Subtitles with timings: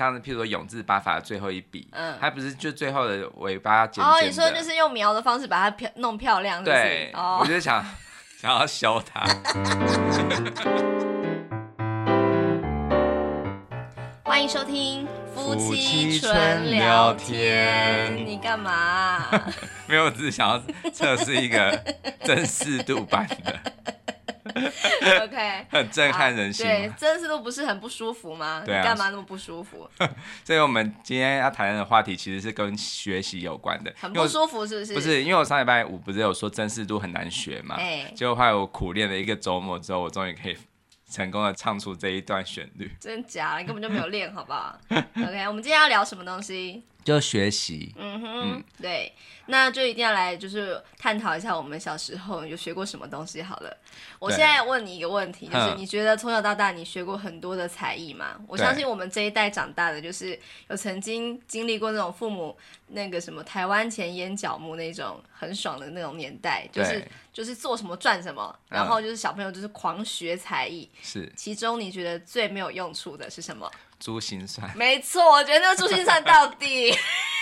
[0.00, 6.82] 这样子，譬如说永字八法的最后一笔，嗯，它不是就最后的尾巴哦，你说就是用描的方式把它漂弄漂亮是不是？
[6.82, 7.84] 对，哦，我就想
[8.38, 9.20] 想要修它。
[14.24, 18.16] 欢迎收听夫夫妻妻纯聊聊天。
[18.16, 19.46] 天你干嘛啊、
[19.86, 20.58] 没有，我只是想要
[20.90, 21.78] 测试一个
[22.24, 23.60] 真实度版的，
[25.24, 26.72] OK， 很震撼人心嘛。
[26.72, 28.62] 对，真是都不是很不舒服吗？
[28.66, 29.88] 对啊你干嘛那么不舒服？
[30.44, 33.92] 所以我们今天要谈的话题其实是跟学习有关的。
[33.98, 34.94] 很不舒服是不是？
[34.94, 37.76] 不是，因为我上礼拜五不是有说真实度很难学嘛？
[37.78, 40.56] 哎结果后来我苦练了一个周末之后，我终于可以
[41.10, 42.90] 成功的唱出这一段旋律。
[43.00, 43.58] 真假？
[43.58, 46.84] 你根本就没有练，好不好？OK，我们今天要聊什么东西？
[47.04, 49.12] 就学习，嗯哼，对，
[49.46, 53.76] 那就一定要来就是探讨一下我们小时候有学过什么东西好了。
[54.18, 58.38] 我现在问你一个问题，就是你觉得从小到大你学过很多的才艺吗？
[58.46, 62.56] 我相信我们这一代长大的就是有曾经经历过那种父母
[62.88, 67.02] 那个什么台湾前烟角木那种很爽的那种年代，就是
[67.32, 70.88] 就是做什么赚什么，然后就是小朋友就是狂学才艺。
[71.02, 73.70] 是，其中你觉得最没有用处的是什么？
[74.00, 74.68] 珠心算。
[74.74, 76.92] 没错，我觉得那个珠心算到底。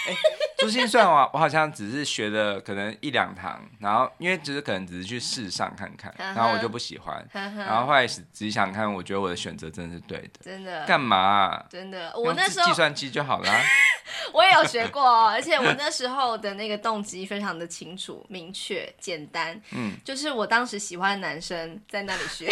[0.59, 10.41] 珠心算我我好像只是学了可能一两堂，然后因为只是可能只是去试上看看，然后我就不喜欢，然后后来仔细想看，我觉得我的选择真的是对的。
[10.41, 10.85] 真的？
[10.87, 11.65] 干嘛啊？
[11.69, 13.53] 真的，我那时候计算机就好了。
[14.33, 19.61] 我也有学过哦，而且我那时候的那个动机非常的清楚、明确、简单。
[19.73, 22.51] 嗯，就是我当时喜欢的男生在那里学。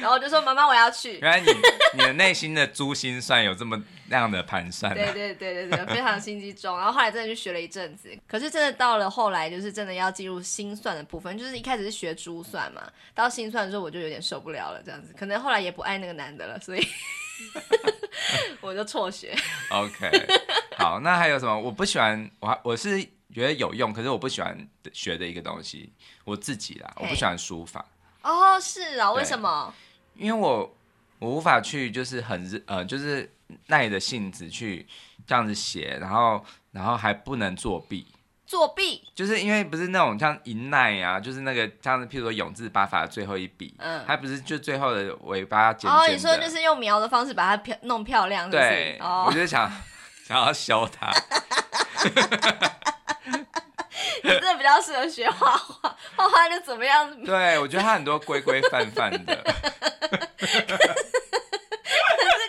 [0.00, 1.46] 然后我就说：“妈妈，我要去。”原来你
[1.94, 4.94] 你的内心的珠心算有这么那样的盘算、啊？
[4.94, 6.76] 对对对对对，非常心机重。
[6.76, 12.82] 然后后来真的去学了一阵子，可是真的到了后来，就是真的要进入心算的部分，就是一开始是学珠算嘛，
[13.14, 16.86] 到心算的时候我就有点受不了了，这样子，可能后来也不爱那个男的了，所以
[18.60, 19.34] 我就辍学。
[19.70, 20.26] OK，
[20.76, 21.56] 好，那还有什么？
[21.58, 23.00] 我不喜欢，我我是
[23.32, 24.56] 觉得有用，可是我不喜欢
[24.92, 25.92] 学的一个东西，
[26.24, 27.86] 我自己啦，我不喜欢书法。
[28.24, 29.72] 哦，是啊，为什么？
[30.16, 30.74] 因为我
[31.18, 33.30] 我无法去就是很呃就是
[33.66, 34.86] 耐着性子去
[35.26, 38.06] 这样子写，然后然后还不能作弊。
[38.46, 39.02] 作弊？
[39.14, 45.72] 就是因为不是那种像一耐啊，就是那个这样子，譬如说永字八法的最后一笔，嗯，还不是就最后的尾巴。
[45.84, 48.68] 哦，你说就是用描的方式把它漂弄漂亮是不是？
[48.68, 49.70] 对，哦，我就想
[50.24, 51.12] 想要修它。
[54.24, 57.08] 你真的比较适合学画画，画画就怎么样？
[57.22, 59.36] 对，我觉得他很多规规范范的。
[60.40, 60.56] 可是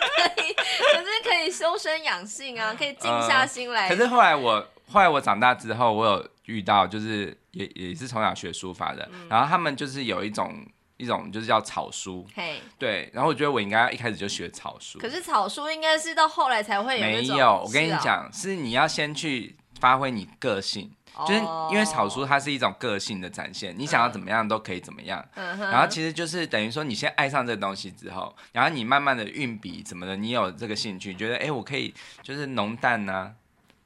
[0.00, 3.88] 可以，可是可以修身养性啊，可以静下心来。
[3.88, 10.66] 呃、可是后来我后来我长大之后，我有遇到，就是也也是从小学书法的，嗯、然后他们就是有一种
[10.96, 12.26] 一种就是叫草书。
[12.34, 14.98] 嘿，对，然后我觉得我应该一开始就学草书。
[14.98, 17.02] 可是草书应该是到后来才会有。
[17.02, 20.90] 没有，我跟你讲，是你要先去发挥你个性。
[21.26, 21.40] 就是
[21.70, 25.24] 因为草书它是一种个性的展现，你想要怎么样都可以怎么样。
[25.34, 33.32] 然后其实就是等于说，你先爱上这个东西之后，然后你慢慢的运笔怎么的，你有这个兴趣，觉得哎，我可以就是浓淡呐，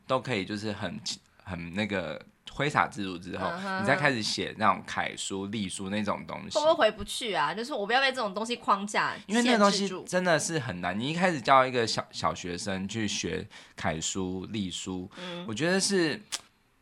[0.08, 0.98] 都可以就是很
[1.44, 2.20] 很那个
[2.50, 3.48] 挥洒自如之后，
[3.80, 6.58] 你再开始写那种楷书、隶书那种东西。
[6.58, 7.54] 会不会回不去啊？
[7.54, 10.98] 就是我不要被这种东西框架，因为那个东西真的是很难。
[10.98, 13.46] 你一开始教一个小小学生去学
[13.76, 15.08] 楷书、隶书，
[15.46, 16.20] 我觉得是。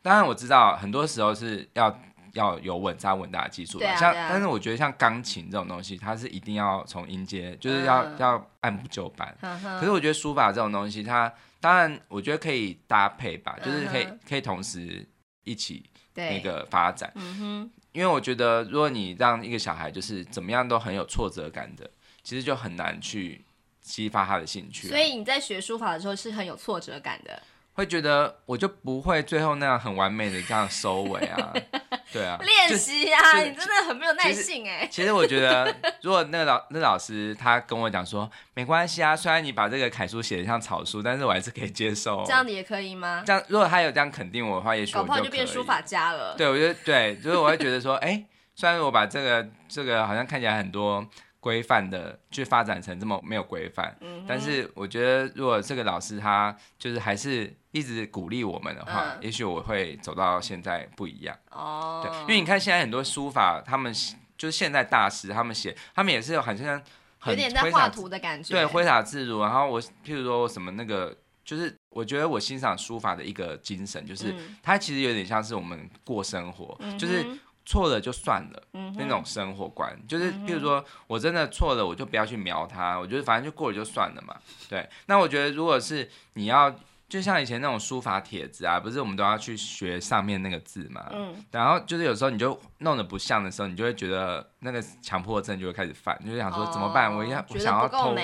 [0.02, 2.00] 当然我知道，很多时候是要
[2.34, 9.36] 要有稳扎稳打的基础，啊、像、啊、但是我觉得像钢琴这种东西，它是一定要从音阶，就是要、嗯、要按部就班。
[9.40, 15.06] 嗯、可是我觉得书法这种东西，它当然我觉得可以搭配吧，嗯、就是可以可以同时
[15.44, 17.12] 一起那个发展。
[17.16, 21.90] 嗯、因为我觉得如果你让一个小孩就是怎么样都很有挫折感的，
[22.22, 23.44] 其实就很难去
[23.80, 24.90] 激发他的兴趣、啊。
[24.90, 27.42] 所以你在学书法的时候是很有挫折感的。
[27.78, 31.52] 会觉得我就不会最后那样很完美的这样收尾啊，
[32.12, 34.84] 对啊，练习啊，你真的很没有耐性哎。
[34.90, 35.72] 其实我觉得，
[36.02, 42.24] 如果那个老那老师他跟我讲说，没关系啊，虽然你把这个楷书写得像草书，但是我还是可以接受。
[42.26, 43.22] 这样子也可以吗？
[43.24, 46.34] 这样如果他有这样肯定我的话，也许我就就变书法家了。
[46.36, 48.26] 对，我觉得对，就是我会觉得说，哎、欸，
[48.56, 51.06] 虽然我把这个这个好像看起来很多。
[51.40, 61.36] 规范的去发展成这么没有规范，嗯、但是我觉得如果这个老师他就是还是一直鼓励我们的话，嗯、也许我会走到现在不一样。
[61.50, 63.92] 哦，对，因为你看现在很多书法，他们
[64.36, 66.82] 就是现在大师，他们写，他们也是很像
[67.18, 69.40] 很有点在画图的感觉，对，挥洒自如。
[69.40, 77.24] 然后我譬如说什么那个，就是我觉得我欣赏书法的一个精神，就是它其实有点像是我们过生活，嗯、就是。
[77.70, 84.34] 错了就算了，嗯、那种生活观，就是比如说我真的错了，我就不要去瞄它，我觉得反正就过了就算了嘛。
[84.70, 86.74] 对，那我觉得如果是你要，
[87.08, 97.12] 就像以前那种书法帖子啊，不是我们都要去学上面那个字嘛，嗯，然后就是有时候你就弄得不像的时候，你就会觉得那个强迫症就会开始犯，就想说怎么办？
[97.12, 98.14] 哦、我要我想要偷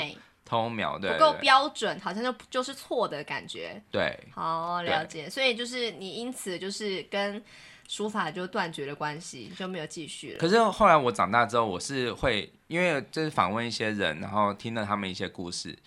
[0.44, 3.82] 偷瞄，对，不够标准，好像就就是错的感觉。
[3.90, 5.30] 对，好了解。
[5.30, 7.42] 所以就是你因此就是跟。
[7.86, 10.38] 书法就断绝了关系，就没有继续了。
[10.38, 15.78] 可是后来我长大之后，我是会因为就是访问一些人，然后听了他们一些故事。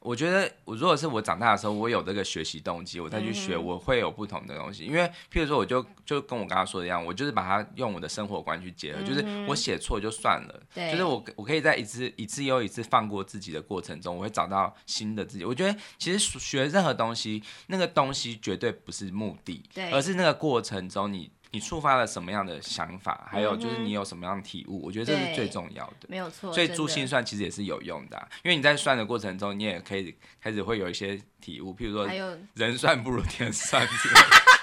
[0.00, 4.84] 我觉得，我如果是我长大的时候，我有这个学习动机，我再去学，我会有不同的东西。
[4.84, 15.44] 嗯、因为，譬如说，我就就跟我刚刚说的一样，我就是把它用我的生活观去结合，嗯、就是我写错就算了，对就是我我可以在一次一次又一次放过自己的过程中，我会找到新的自己。
[15.44, 19.62] 我觉得，其实学任何东西，那个东西绝对不是目的，
[19.92, 21.30] 而是那个过程中你。
[21.52, 23.28] 你触发了什么样的想法？
[23.30, 24.80] 还有就是你有什么样的体悟？
[24.80, 26.06] 嗯、我觉得这是最重要的。
[26.08, 26.52] 没有错。
[26.52, 32.06] 所以珠心算其实也是有用的、因为你在算的过程中，你也可以开始会有一些体悟，譬如说，
[32.54, 34.20] 人算不如天算之类的。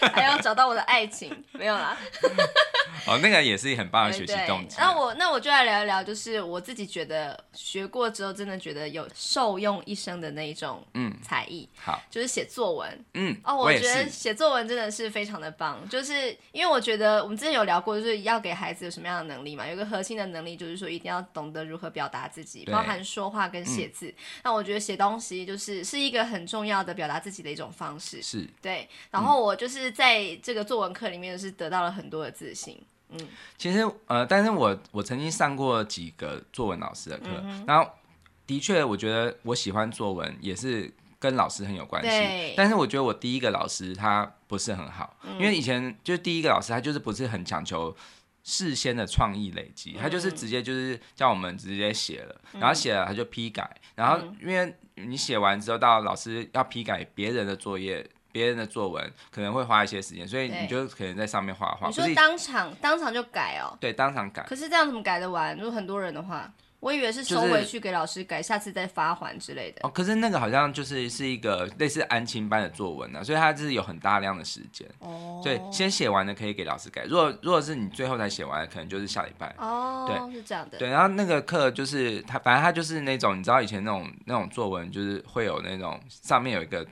[0.12, 1.96] 还要找到我的爱情， 没有啦。
[3.06, 4.76] 哦，那个也是很棒的学习动机。
[4.78, 11.68] 那我那我就来聊一聊，就是我自己觉得学过之后，真的觉得有受用一生的那一种嗯才艺。
[11.76, 13.04] 好，就是写作文。
[13.14, 19.66] 嗯，哦，我觉得写作文真的是非常的棒，就是因为我觉得我们之前有聊过，就是要给孩子有什么样的能力嘛？
[19.66, 24.12] 有个核心的能力就是说一定要懂得如何表达自己，包含说话跟写字。
[24.42, 28.22] 那我觉得写东西就是是一个很重要的表达自己的一种方式。
[28.22, 32.80] 是对，然后我就是在这个作文课里面是得到了很多的自信。
[33.10, 33.18] 嗯，
[33.56, 37.90] 其实呃，但是我我曾经上过几个作文老师的课，嗯、然后
[38.46, 42.08] 的确我觉得我喜欢作文也是跟老师很有关系。
[42.10, 47.96] 对但是我觉得我第一个老师他不是很好，嗯、因为以前就是第一个老师他就是不是很强求
[48.44, 58.06] 事先的创意累积，嗯、他就是直接就是叫我们直接写了，嗯、然后写了他就批改，然后因为你写完之后到老师要批改别人的作业。
[58.30, 61.88] 别人的作文可能会花一些时间，所以你就可能在上面画画。
[61.88, 63.76] 你说当场当场就改哦？
[63.80, 64.42] 对，当场改。
[64.42, 65.56] 可是这样怎么改得完？
[65.56, 69.80] 如果很多人的话，我以为是收回去给老师改，下次再发还之类的。
[69.82, 74.86] 哦，可是那个好像就是是一个类似安亲班的作文呢，所以它就是有很大量的时间。
[75.00, 75.40] 哦。
[75.42, 77.02] 对，先写完的可以给老师改。
[77.04, 79.52] 如果如果是你最后才写完，可能就是下礼拜。
[79.58, 80.06] 哦。
[80.06, 80.78] 对，是这样的。
[80.78, 86.86] 对，然后那个课就是他，反正他就是那种，你知道以前那种那种作文，就是会有那种上面有一个。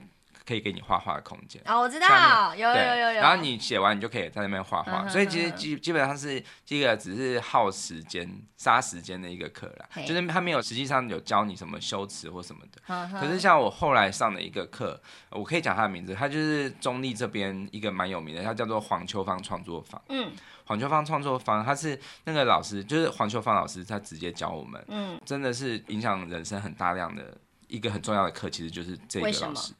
[0.47, 1.61] 可以给你画画的空间。
[1.65, 3.21] 啊，我知道，有有有有。
[3.21, 12.81] 然后你写完，你就可以在那边画画，所以其实基基本上是这个只是耗时间、杀时间的一个课啦，就是他没有实际上有教你什么修辞或什么的。
[13.19, 14.97] 可是像我后来上的一个课，
[15.31, 20.01] 我可以讲他的名字，他就是中立这边一个蛮有名的，他叫做黄秋芳创作坊。
[20.07, 20.31] 嗯，
[20.63, 29.73] 黄秋芳创作坊，他是那个老师，就是黄秋芳老师，他直接教我们，嗯，真的是影响人生很大量的一个很重要的课，其实就是这个老师。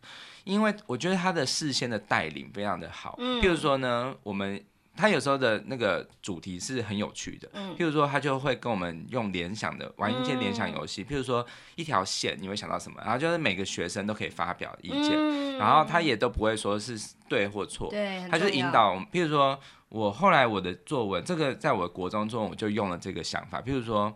[0.48, 4.64] 因为我觉得他的事先的带领非常的好，嗯，譬如说呢，我们
[4.96, 11.46] 他有时候的那个主题是很有趣的，嗯，譬如说他就会跟我们用联想的玩一些联想游戏，譬如说
[11.76, 16.98] 一条线你会想到什么，然后就是每个学生都可以发表意见，然后他也都不会说是
[17.28, 19.60] 对或错，对，他就引导，譬如说
[19.90, 24.16] 我后来我的作文，这个在我的国中中我就用了这个想法，譬如说。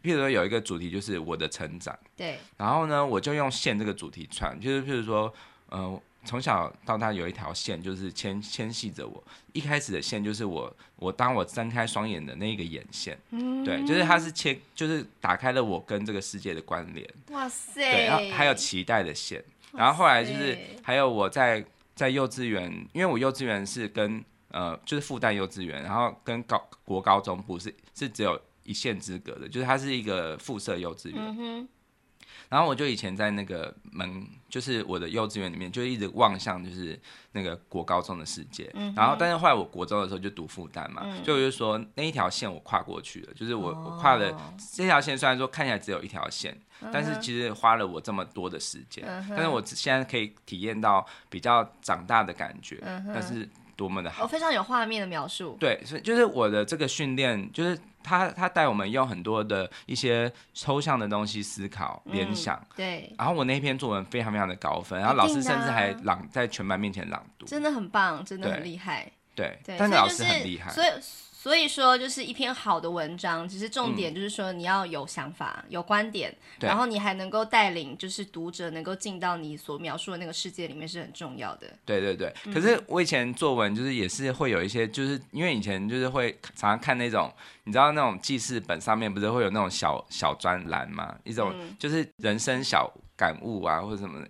[0.00, 5.30] 譬如说有一个主题就是我的成长，对，然后呢，我就用线这个主题串，就是譬如说，
[5.68, 9.22] 呃，从小到大有一条线就是牵牵系着我，
[9.52, 28.40] 一开始的线就是我，我当我睁开双眼的那个眼线，嗯，对，就是它是切，就是打开了我跟这个世界的关联，哇塞，对，然后还有期待的线，然后后来就是还有我在在幼稚园，因为我幼稚园是跟呃就是复旦幼稚园，然后跟高国高中部是是只有。
[28.64, 31.66] 一线之隔的，就是它是一个附设幼稚园。
[32.48, 36.98] 然后我就以前在那个门，就是我的幼稚园里面，就一直望向就是
[37.32, 38.70] 那个国高中的世界。
[38.74, 49.04] 嗯、然后，但是后来我国中的时候就读复旦嘛，嗯、就我就说那一条线我跨过去了，就是我、哦、我跨了这条线，虽然说看起来只有一条线，嗯、但是其实花了我这么多的时间。
[49.06, 54.22] 嗯、但是我现在可以体验到比较长大的感觉，嗯、哼但是多么的好。
[54.22, 55.56] 我非常有画面的描述。
[55.60, 57.78] 对，所以就是我的这个训练就是。
[58.08, 63.14] 他他带我们用很多的一些抽象的东西思考联想，嗯，对。
[63.18, 69.10] 然后我那篇作文非常非常的高分，然后老师甚至还朗在全班面前朗读，真的很棒，真的很厉害。
[69.34, 70.72] 对，对但是老师很厉害。
[70.72, 70.98] 所以所以
[71.68, 81.68] 说，就是一篇好的文章，其实重点就是说你要有想法、嗯、有观点，然后你还能够带领，就是读者能够进到你所描述的那个世界里面，是很重要的。
[81.84, 82.34] 对对对。
[82.52, 87.32] 可是我以前作文就是也是会有一些，就是因为以前就是会常常看那种，
[87.64, 94.28] 你知道那种记事本上面不是会有那种小小专栏嘛，一种就是人生小感悟啊，或者什么的。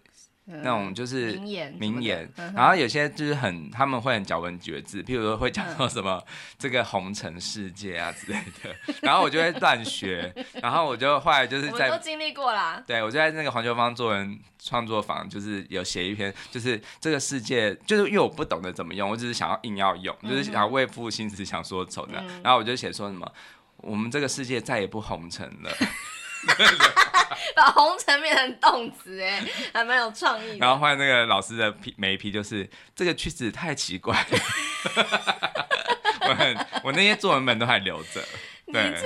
[0.51, 6.23] 那种就是名言，名言，然后有些就是很，他们会很咬文嚼字，譬如说会讲到什么
[6.59, 23.31] 这个红尘世界啊之类的， 然后我就会乱学，然后我就后来就是在我都经历过啦，对，我就在那个黄秋芳作文创作坊，就是有写一篇，就是这个世界，就是因为我不懂得怎么用，我只是想要硬要用，就是想要为赋新词强说愁的，然后我就写说什么，
[23.77, 25.71] 我们这个世界再也不红尘了。
[27.57, 29.43] 把红尘变成动词，哎，
[29.73, 30.59] 还蛮有创意。
[30.59, 34.39] 然后换那个老师的批每一批就是这个句子太奇怪了。
[36.29, 38.23] 我很我那些作文本都还留着。
[38.67, 38.99] 你这个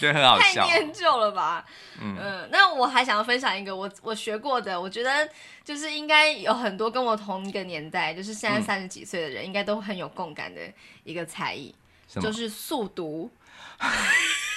[0.00, 1.64] 觉得很好笑，太念旧了吧？
[2.00, 5.28] 嗯、呃，那我还想要分享一个我我学过的，我觉得
[5.64, 10.60] 就是应该有很多跟我同一个年代，就是现在三十几岁的人，应该都很有共感的
[11.04, 11.72] 一个才艺，
[12.16, 13.30] 嗯、就是速读。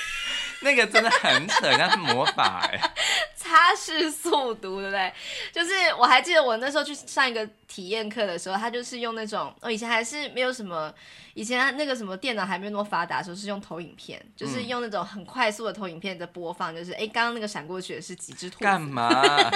[0.64, 2.80] 那个真的很扯，像是魔法哎！
[3.36, 5.14] 擦拭速读，对不对？
[5.52, 10.92] 就是我还记得我那时候去上一个体验课的时候，他就是用那种，哦，以前还是没有什么，
[11.34, 18.64] 以前那个什么电脑还没有那么发达的时候，是用投影片，就是用那种很快速的投影片的播放，就是哎，刚刚那个闪过去的是几只兔子？
[18.64, 19.12] 干嘛？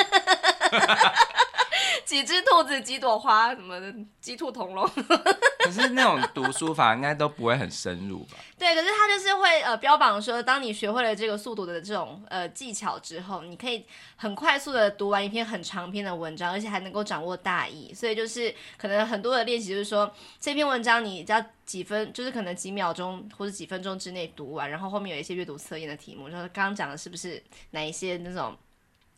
[2.07, 4.89] 几只兔子，几朵花，什么的，鸡兔同笼。
[5.59, 8.37] 可是那种读书法应该都不会很深入吧？
[8.57, 13.85] 对，可是他就是会呃标榜说，当你学会了这个速读的这种呃技巧之后，你可以
[14.15, 17.93] 很快速的读完一篇很长篇的文章，而且还能够掌握大意。
[17.93, 20.09] 所以就是可能很多的练习就是说，
[20.39, 28.55] 这篇文章你只要几分，就是可能几秒钟或者几分钟之内读完，然后后面有一些阅读测验的题目，就是刚刚讲的是不是哪一些那种。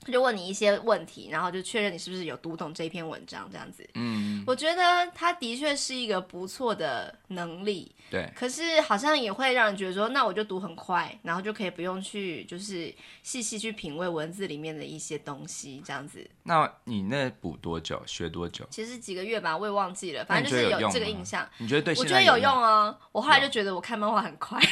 [0.01, 3.87] 他就问你一些问题，然后就确认你是不是有读懂这篇文章，这样子。
[3.95, 7.93] 嗯，我觉得他的确是一个不错的能力。
[8.09, 8.31] 对。
[8.35, 16.25] 可是好像也会让人觉得说，那我就读很快，然后就可以不用去就是细细去品味文字里面的一些东西，这样子。
[16.43, 18.01] 那你那补多久？
[18.05, 18.65] 学多久？
[18.69, 21.47] 其实几个月吧，我也忘记了，反正就是有这个印象。
[21.57, 21.93] 你觉得对？
[21.95, 22.97] 我觉得有用哦。
[23.11, 24.59] 我后来就觉得我看漫画很快。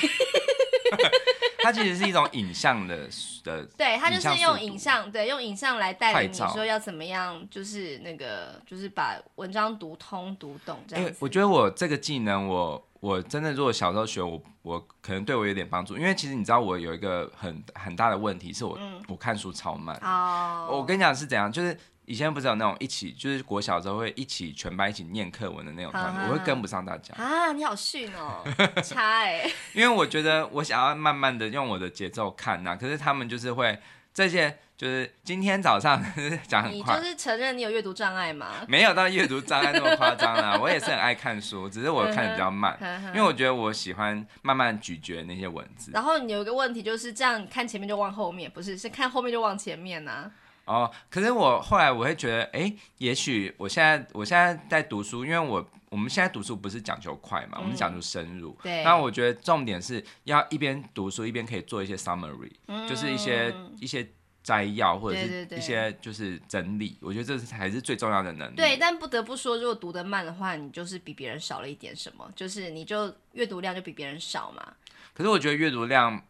[1.68, 3.10] 它其实是一种影像的
[3.44, 11.12] 的， 对，它就是用影像，对，用影像来带领你说要怎么样，就是那个，就是把文章读通、读懂这样子。
[11.12, 19.94] 欸，我觉得我这个技能，我我真的如果小时候学，我我可能对我有点帮助，因为其实你知道，我有一个很很大的问题，是我、嗯、我看书超慢。
[20.02, 21.78] 哦，我跟你讲是怎样，就是。
[22.08, 27.14] 以前不是有那种一起，就是国小时候会一起全班一起念课文的那种团队，我会跟不上大家。
[27.16, 28.42] 啊，你好逊哦，
[28.82, 29.54] 差哎、欸。
[29.74, 33.78] 因为我觉得我想要慢慢的用我的节奏看呐、啊，可是他们就是会
[34.14, 36.02] 这些，就是今天早上
[36.48, 36.96] 讲很快。
[36.96, 38.52] 你就是承认你有阅读障碍吗？
[38.70, 42.78] 没有到阅读障碍那么夸张啦，我也是很爱看书，只是我看的比较慢，
[43.14, 45.92] 因为我觉得我喜欢慢慢咀嚼那些文字。
[45.94, 50.32] 然后你有一个问题就是这样看前面就忘后面，不是，是看后面就忘前面呐、啊。
[50.68, 58.56] 哦，可是我后来我会觉得，哎，也许我现在我现在在读书，因为我我们现在读书不是讲究快嘛，嗯、我们讲究深入。
[58.62, 58.84] 对。
[58.84, 64.06] 那我觉得重点是要一边读书一边可以做一些 summary，、嗯、就是一些一些
[64.44, 66.90] 摘要或者是一些就是整理。
[66.90, 68.56] 对对对，我觉得这是才是最重要的能力。
[68.58, 74.74] 对，但不得不说，如果读得慢的话，你就是比别人少了一点什么，就是你就阅读量就比别人少嘛。
[75.14, 76.22] 可是我觉得阅读量。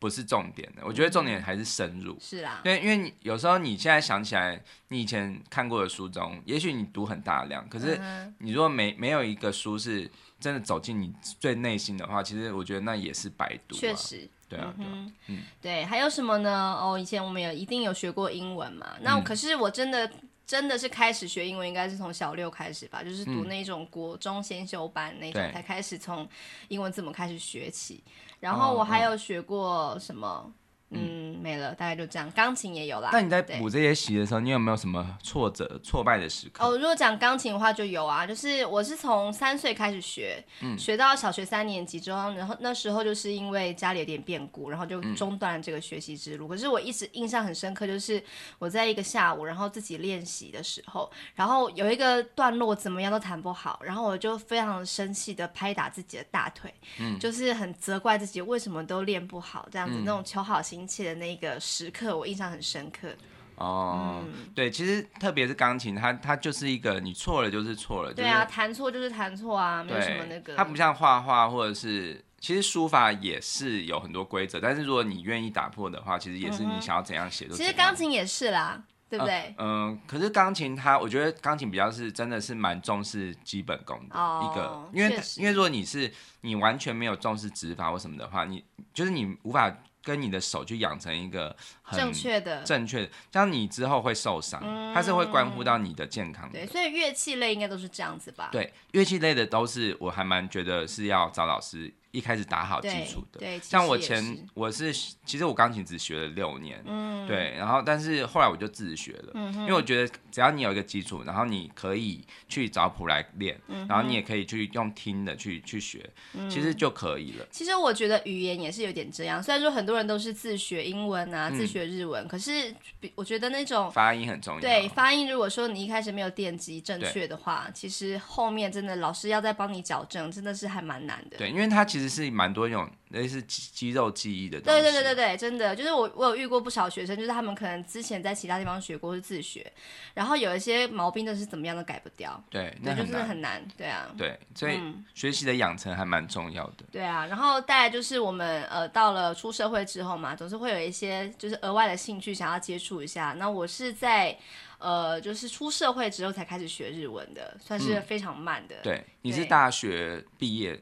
[0.00, 2.18] 不是重点的，我觉得重点还是深入。
[2.18, 8.00] 是啊，对，因为你有时候你现在想起来，你以前看过的书中，也许你读很大量，可是
[8.38, 13.76] 你如果没没有一个书是真的走进你最内心的话，其实我觉得那也是白读。
[13.76, 14.86] 确实，对啊，对，
[15.26, 16.78] 嗯，对，还有什么呢？
[16.80, 18.96] 哦，以前我们有一定有学过英文嘛？
[19.02, 20.10] 那可是我真的
[20.50, 26.28] 真的是开始学英文，应该是从小六开始吧，就是读那种国中先修班那种，才开始从
[26.66, 28.02] 英文字母开始学起。
[28.40, 30.52] 然后我还有学过什么？
[30.92, 32.30] 嗯，没了，大概就这样。
[32.32, 33.10] 钢琴也有啦。
[33.12, 36.64] 那你在补这些习的时候，你有没有什么挫折、挫败的时刻？
[36.64, 38.26] 哦，如果讲钢琴的话，就有啊。
[38.26, 46.48] 就是我是从三岁开始学，嗯，学到小学三年级之后，然后那时候就是因为家里有点变故，然后就中断了这个学习之路。
[46.48, 48.20] 嗯，可是我一直印象很深刻，就是
[48.58, 60.79] 我在一个下午，然后自己练习的时候，然后有一个段落怎么样都弹不好，然后我就非常生气的拍打自己的大腿，嗯，就是很责怪自己为什么都练不好，这样子，嗯，那种求好心。
[60.86, 63.08] 的那个时刻，我印象很深刻。
[63.56, 68.14] 哦，嗯、对，其实特别是钢琴，它它就是一个你错了就是错了。
[68.14, 70.56] 对啊，弹错就是弹错啊，没有什么那个。
[70.56, 77.56] 它不像画画或者是其实书法也是有很多规则，但是如果你愿意打破的话，其实也是你想要怎样写都、嗯。
[77.58, 79.54] 其实钢琴也是啦，对不对？
[79.58, 86.10] 嗯、呃呃，可是钢琴它，我觉得钢琴比较是真的是蛮重视基本功的一个，哦、因为因为如果你是
[86.40, 89.70] 你完全没有重视指法或什么的话，你就是你无法。
[90.02, 96.58] 跟你的手去养成一个很正确的、正确的，这样你之后会受伤，嗯、它是会关乎到你的健康的。
[96.58, 98.48] 对，所以乐器类应该都是这样子吧？
[98.50, 101.92] 对，乐器类的都是我还蛮觉得是要找老师。
[102.12, 104.92] 一开始打好基础的，对，像我前我是
[105.24, 117.46] 其实我钢琴只学了六年，嗯，对，然后但是后来我就自学了，嗯，因为我觉得只要你有一个基础，然后你可以去找谱来练，嗯，然后你也可以去用听的去去学，嗯，其实就可以了。
[117.50, 122.74] 其实我觉得语言也是有点这样，虽然说很多人都是自学英文啊，自学日文，嗯，可是
[123.14, 131.36] 我觉得那种发音很重要，对，发音如果说你一开始没有奠基正确的话，其实后面真的老师要再帮你矫正，真的是还蛮难的。
[131.38, 132.88] 对，因为他其实是蛮多种。
[133.10, 134.80] 类似肌肌肉记忆的东西。
[134.80, 139.68] 对对对对对，真的就是我我有遇过不少学生，就是他们可能之前在其他地方学过是自学，
[140.14, 142.40] 然后有一些毛病都是怎么样都改不掉。
[142.48, 143.60] 对，那就是很难。
[143.76, 144.06] 对啊。
[144.16, 144.80] 对，所以
[145.12, 146.74] 学习的养成还蛮重要的。
[146.82, 146.86] 嗯。
[146.92, 153.34] 对啊，然后再来就是我们呃到了出社会之后嘛，总是会有一些就是额外的兴趣想要接触一下。
[153.36, 154.38] 那我是在
[154.78, 158.76] 呃就是出社会之后才开始学日文的，算是非常慢的。
[158.76, 158.84] 嗯。
[158.84, 160.80] 对，你是大学毕业。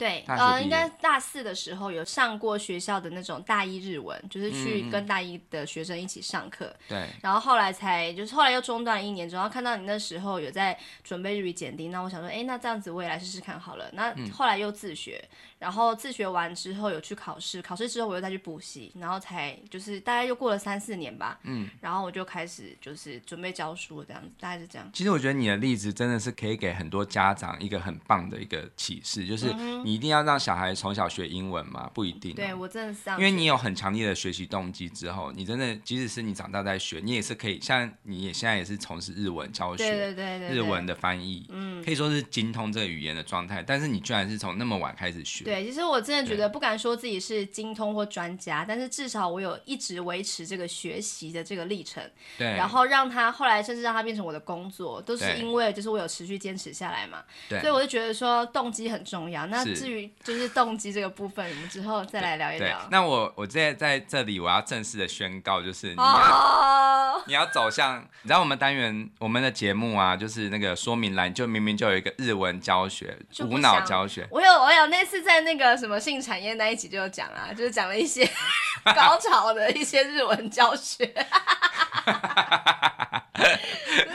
[0.00, 6.74] 对，呃，应该大四的时候有上过学校的那种大一日文，就是去跟大一的学生一起上课。
[6.88, 13.90] 对、嗯，然后后来才就是后来又中断了一年，然后看到你那时候有在准备日语检定，那我想说，哎，那这样子我也来试试看好了。
[13.92, 15.22] 那后来又自学。
[15.22, 24.90] 嗯然后自学完之后有去考试，考试之后我又再去补习，然后才就是大概又过了三四年吧，嗯，然后我就开始就是准备教书这样子，大概是这样。
[24.94, 29.52] 其实我觉得你的例子真的是可以给很多家长一个很棒的一个启示，就是
[29.84, 31.90] 你一定要让小孩从小学英文吗？
[31.92, 32.34] 不一定。
[32.34, 33.20] 对，我真的是这样。
[33.20, 45.49] 因为你有很强烈的学习动机之后，你真的即使是你长大在学，你也是可以像你也现在也是从事日文教学，对对对对，日文的翻译，嗯，可以说是精通这个语言的状态，但是你居然是从那么晚开始学。
[45.50, 52.00] 对，其实我真的觉得不敢说自己是精通或专家，但是至少我有一直维持这个学习的这个历程。
[52.38, 57.24] 对，然后让他后来甚至让他变成我的工作，都是因为就是我有持续坚持下来嘛。
[57.48, 59.44] 对，所以我就觉得说动机很重要。
[59.46, 62.86] 那至于就是动机这个部分，我们之后再来聊一聊。
[62.88, 66.04] 那我我在在这里我要正式的宣告，就是你要、
[67.16, 67.22] oh!
[67.26, 74.28] 你要走向，你知道我们单元我们的节目啊，就是那个说明栏就明明就有一个日文教学，无脑教学。
[74.30, 76.20] 我有我有那次在那个什么性。
[76.20, 78.28] 产业那一集就有讲啊， 就是讲了一些
[78.94, 81.06] 高潮的一些日文教学，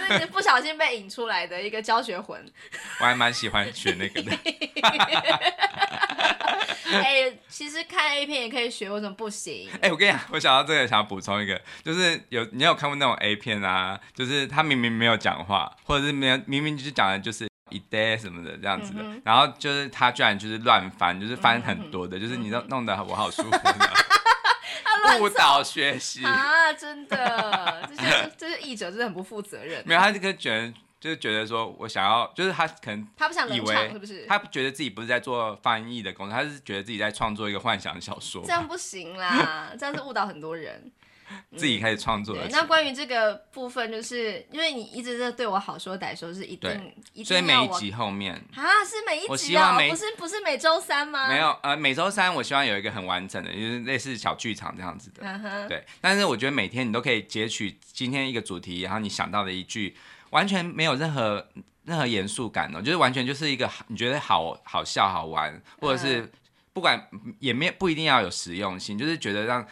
[0.09, 2.39] 就是不小心被引出来的一个教学魂。
[2.99, 4.31] 我还蛮喜欢学那个的。
[6.93, 9.67] 哎、欸，其实看 A 片也可以学，为什么不行？
[9.75, 17.47] 哎、欸，我跟你讲，我想到这个，想要补充一个，就是有你有看过那种 A 片啊，就是他明明没有讲话，或者是明明明就是讲的就是。
[17.69, 23.49] 一代什么的这样子的，嗯、然后就是他居然就是乱翻，就是翻很多的，嗯、就是你弄弄得我好舒服。
[25.21, 29.81] 误导学习啊，真的，这些 这些译者真的很不负责任。
[29.85, 34.25] 没有，他这个觉得就是觉得说我想要，就是他可能他不想以为是不是？
[34.25, 38.43] 他觉得自己不是在做翻译的工作，他是觉得自己在创作一个幻想小说。
[38.45, 40.91] 这样不行啦，这样是误导很多人。
[41.55, 42.47] 自己开始创作、嗯。
[42.51, 51.27] 那关于这个部分，就是因为你一直在对我好说歹说，是一定，一定所以每一集后面啊，是每一集啊、喔，不是不是每周三吗？
[51.27, 55.23] 没有，呃，每周三我希望有一个很完整的，就是类似小剧场这样子的。
[55.23, 59.95] Uh 对，但是我觉得每天你都可以截取今天一个主题，然后你想到的一句，
[60.29, 61.47] 完全没有任何
[61.85, 66.31] 任何严肃感哦，就是完全就是一个你觉得好好笑好玩，或者是
[66.73, 67.09] 不管
[67.39, 69.65] 也没不一定要有实用性，就是觉得让。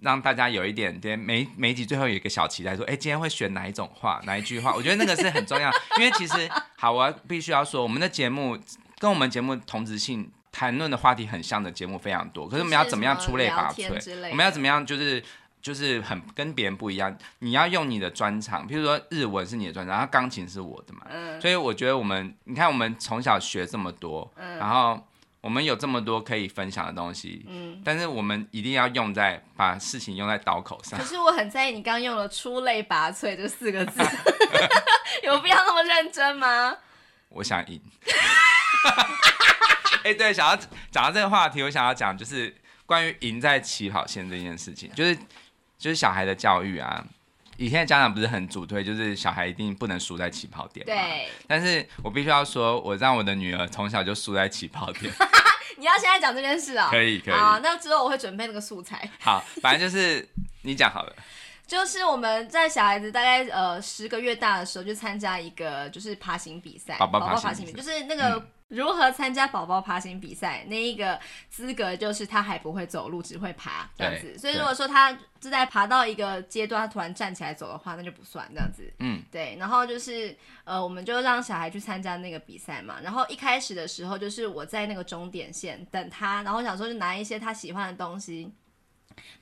[0.00, 4.72] 让大家有一点点每每一集最后有一个小期待，说，哎，今天会选哪一种话，哪一句话？
[4.74, 8.56] 我觉得那个是很重要， 因为其实好，我必须要说，我们的节目
[8.98, 14.30] 跟我们节目同质性谈论的话题很像的节目非常多，可是我们要怎么样出类拔萃？
[14.30, 15.20] 我们要怎么样就是
[15.60, 17.16] 就是很跟别人不一样？
[17.40, 25.02] 你要用你的专长，譬如说日文是你的专长，然后钢琴是我的嘛，嗯，所以我觉得我们，你看我们从小学这么多，嗯，然后。
[25.40, 30.98] 我们有这么多可以分享的东西，嗯，但是我们一定要用在把事情用在刀口上。
[30.98, 34.00] 可是我很在意你刚刚用了“出类拔萃”这四个字，
[35.22, 36.76] 有必要那么认真吗？
[37.28, 37.80] 我想赢。
[40.04, 40.56] 哎，对，想要
[40.90, 42.54] 讲到这个话题，我想要讲就是
[42.86, 45.16] 关于赢在起跑线这件事情，就是
[45.78, 47.04] 就是小孩的教育啊。
[47.58, 50.86] 以前的家长不是很主推，就是小孩一定不能输在起跑点。
[50.86, 51.28] 对。
[51.46, 55.12] 但是我必须要说，我让我的女儿从小就输在起跑点。
[55.76, 56.88] 你要现在讲这件事啊？
[56.90, 57.34] 可以可以。
[57.34, 59.10] 好，那之后我会准备那个素材。
[59.20, 60.28] 好，反正就是
[60.62, 61.12] 你讲好了。
[61.66, 74.36] 就是我们在小孩子大概呃十个月大的时候，就参加一个就是爬行比赛，宝宝爬行比赛，就是那个如何参加宝宝爬行比赛，嗯、那一个资格就是他还不会走路，只会爬这样子。
[74.38, 78.92] 所以如果说他是在爬到一个阶段，他突然站起来走的话，那就不算这样子。
[78.98, 79.56] 嗯，对。
[79.58, 82.96] 然后就是呃，我们就让小孩去参加那个比赛嘛。
[83.02, 88.52] 然后一开始的时候，就是我在那个终点线等他，然后我想说就拿一些他喜欢的东西。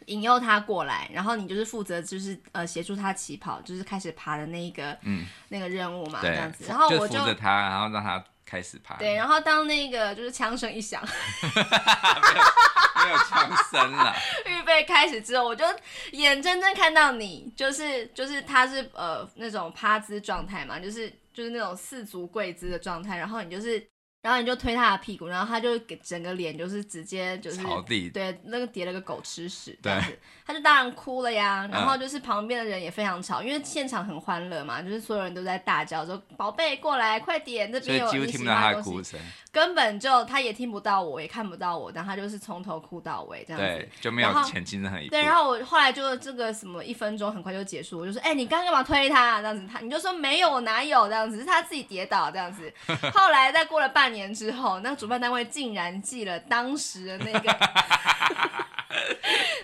[0.06, 6.64] 引诱他过来，然后你就是负责就是呃协助他起跑，就是开始爬的那一个嗯那个任务嘛，这样子。
[6.66, 8.96] 然后我就扶着他，然后让他开始拍。
[8.98, 11.02] 对，然后当那个就是枪声一响，
[11.42, 14.14] 没有枪声了。
[14.46, 15.64] 预备开始之后，我就
[16.12, 23.86] 眼睁睁看到你就是就是他是呃那种趴姿状态嘛，就是就是那种四足跪姿的状态，然后你就是。
[24.26, 31.68] 然后你就推他的屁股，然后他就给整个脸就是直接就是朝地，对，那个叠了个狗吃屎这样子，他就当然哭了呀。
[31.70, 39.16] 然后就是旁边的人也非常吵，因为现场很欢乐嘛，就是所有人都在大叫说：“宝贝，过来，快点，这边有你喜欢的东西。”
[39.52, 45.10] 根本就他也听不到我，也看不到我，然后他就是从头哭到尾这样子，对，就没有前进任何一步。
[45.12, 51.38] 对，然后我后来就这个什么一分钟很快就结束，我就说：“哎，你刚刚干嘛推他这样子？”他你就说：“没有，我哪有这样子？
[51.38, 52.70] 是他自己跌倒这样子。
[53.14, 57.40] ”后来再过了半年之后，那主办单位竟然寄了当时的那个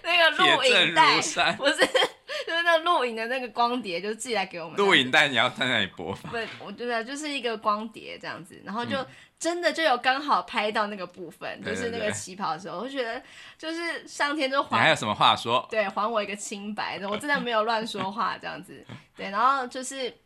[0.03, 1.21] 那个录影带，
[1.57, 4.77] 不是，就是那录影的那个光碟，就寄来给我们。
[4.77, 6.33] 录影带你要在那里播放？
[6.33, 8.97] 对，我觉得就是一个光碟这样子，然后就。
[8.99, 9.07] 嗯
[9.43, 13.21] 真的就有刚好拍到那个部分，就是那个旗袍的时候，我就觉得
[13.59, 14.77] 就是上天就还。
[14.77, 15.67] 你还有什么话说？
[15.69, 18.87] 对，还我一个清白的，我真的没有乱说话这样子。
[19.17, 20.17] 对，然后就是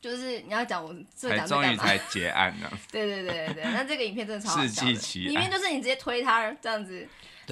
[0.00, 2.70] 就是你要讲我这讲这终于才结案呢。
[2.90, 4.92] 对对对对对，那这个影片真的超好笑的，
[5.28, 7.06] 里面就是你直接推他这样子，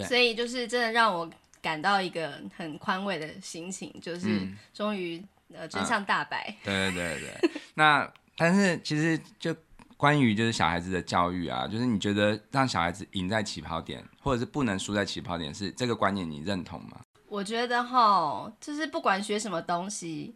[0.06, 1.28] 所以就是真的让我
[1.60, 4.40] 感到一个很宽慰的心情，就是
[4.72, 6.38] 终于、嗯、呃真相大白。
[6.62, 9.54] 啊、对对对对， 那但是其实就。
[9.98, 17.00] 关于就是小孩子的教育啊，就是你觉得让小孩子赢在起跑点，或者是不能输在起跑点，是这个观念你认同吗？
[17.26, 20.32] 我觉得哈，就是不管学什么东西。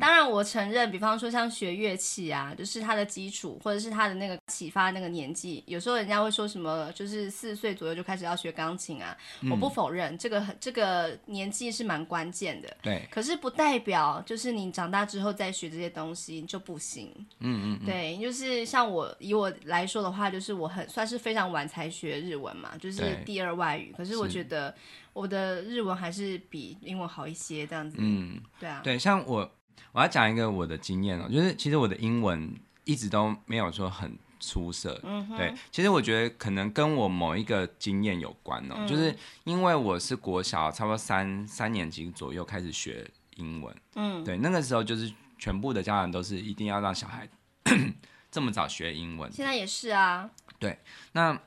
[0.00, 9.16] 当然，我承认，比方说像学乐器啊，就是他的基础，或者是他的那个启发那个年纪，有时候人家会说什么，就是四岁左右就开始要学钢琴啊。
[9.42, 12.76] 嗯、我不否认，这个这个年纪是蛮关键的。
[12.82, 13.06] 对。
[13.10, 17.12] 可是不代表就是你长大之后再学这些东西就不行。
[17.40, 17.86] 嗯，嗯嗯。
[17.86, 23.92] 对，就是像我以我来说的话，就是我很算是非常晚才学日文嘛，就是第二外语。
[23.96, 24.74] 可是我觉得
[25.14, 27.96] 我的日文还是比英文好一些，这样子。
[27.98, 28.82] 嗯，对啊。
[28.84, 29.50] 对，像我。
[29.92, 47.28] 我要讲一个我的经验哦，就是其实我的英文一直都没有说很出色，嗯哼，对，其实我觉得可能跟我某一个经验有关哦，嗯、就是因为我是国小差不多三三年级左右开始学英文，嗯，对，那个时候就是全部的家长都是一定要让小孩
[48.32, 50.76] 这么早学英文，现在也是啊，对，
[51.12, 51.38] 那。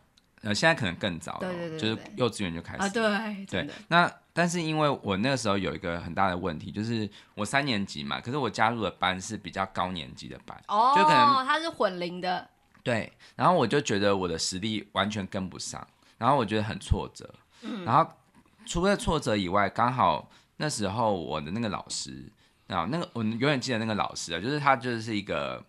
[0.41, 3.69] 呃，现在可能更早了，对对对对，就是幼稚园就开始啊，对对。
[3.87, 12.47] 那但是因为我那个时候有一个很大的问题，就是我三年级嘛，可是我加入的班是比较高年级的班，哦，就可能他是混龄的，
[12.83, 13.11] 对。
[13.35, 15.85] 然后我就觉得我的实力完全跟不上，
[16.19, 17.33] 然后我觉得很挫折。
[17.63, 17.83] 嗯。
[17.83, 18.07] 然后
[18.65, 22.31] 除了挫折以外，刚好那时候我的那个老师，
[22.67, 25.65] 啊那个我永远记得那个老师啊，就是他就是一个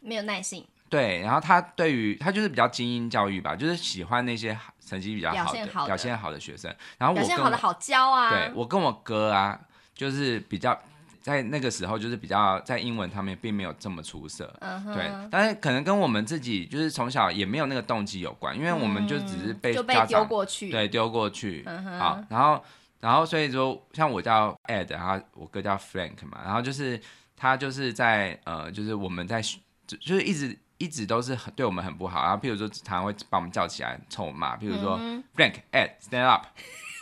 [0.00, 0.66] 没有耐性。
[0.90, 6.74] 对，然后他对于他就是比较精英教育吧，就是喜欢那些成绩比较好的、表现好的，学生。
[6.98, 8.30] 然后我跟我表现好的好教啊。
[8.30, 9.56] 对，我跟我哥啊，
[9.94, 10.76] 就是比较
[11.22, 14.52] 在那个时候就是比较在英文上面并没有这么出色。
[14.58, 14.94] 嗯哼。
[14.94, 20.72] 对，但是可能跟我们自己就是从小也没有那个动机有关，因为我们就只是被、嗯、就被丢过去。
[20.72, 21.62] 对，丢过去。
[21.66, 21.98] 嗯哼。
[22.00, 22.64] 好，然后
[22.98, 27.00] 然后所以说，像我叫 Ed，然后我哥叫 Frank 嘛，然后就是
[27.36, 29.40] 他就是在呃，就是我们在
[29.86, 30.58] 就就是一直。
[30.80, 36.46] 一直都是很对我们很不好，然后譬如说常常会把我们叫起来臭骂，譬如说、嗯、Frank Ed stand up，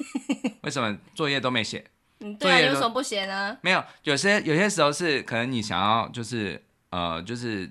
[0.62, 1.84] 为什么作业都没写？
[2.18, 3.56] 嗯，对啊，有什么不写呢？
[3.62, 6.60] 没有，有些有些时候是可能你想要就是
[6.90, 7.70] 呃就是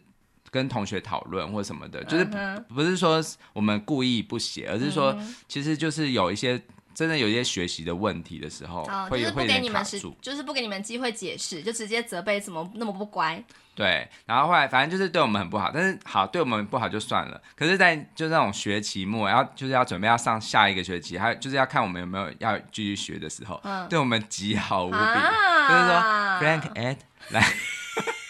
[0.50, 2.26] 跟同学讨论或什么的，就是
[2.70, 3.22] 不是说
[3.54, 5.16] 我们故意不写，而是说
[5.48, 6.60] 其实就是有一些。
[6.98, 13.36] 真的有一些学习的问题的时候，哦、会就是不给你们时，就是不给你们机会解释，就直接责备怎么那么不乖。
[13.78, 17.40] 对，然后后来反正就是对我们很不好，但是好对我们不好就算了。
[17.56, 26.02] 可是，在就那种学期末，然后就是要准备要上下一个学期，还有就是要看我们有没有要继续学的时候，嗯、对我们极好无比，啊、就是说
[26.42, 26.98] Frank Ed
[27.30, 27.44] 来。